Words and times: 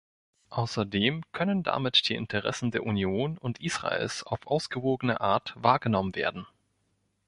Außerdem 0.49 1.21
können 1.31 1.61
damit 1.61 2.09
die 2.09 2.15
Interessen 2.15 2.71
der 2.71 2.87
Union 2.87 3.37
und 3.37 3.61
Israels 3.61 4.23
auf 4.23 4.47
ausgewogene 4.47 5.21
Art 5.21 5.53
wahrgenommen 5.55 6.15
werden. 6.15 6.47